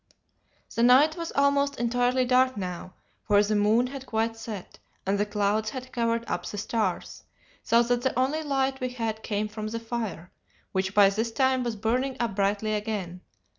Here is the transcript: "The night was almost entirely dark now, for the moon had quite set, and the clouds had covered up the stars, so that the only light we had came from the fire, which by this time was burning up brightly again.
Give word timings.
"The 0.75 0.81
night 0.81 1.15
was 1.15 1.31
almost 1.33 1.79
entirely 1.79 2.25
dark 2.25 2.57
now, 2.57 2.95
for 3.21 3.43
the 3.43 3.55
moon 3.55 3.85
had 3.85 4.07
quite 4.07 4.35
set, 4.35 4.79
and 5.05 5.19
the 5.19 5.27
clouds 5.27 5.69
had 5.69 5.91
covered 5.91 6.25
up 6.27 6.43
the 6.47 6.57
stars, 6.57 7.23
so 7.61 7.83
that 7.83 8.01
the 8.01 8.17
only 8.17 8.41
light 8.41 8.79
we 8.81 8.89
had 8.89 9.21
came 9.21 9.47
from 9.47 9.67
the 9.67 9.79
fire, 9.79 10.31
which 10.71 10.95
by 10.95 11.11
this 11.11 11.31
time 11.31 11.63
was 11.63 11.75
burning 11.75 12.17
up 12.19 12.33
brightly 12.35 12.73
again. 12.73 13.21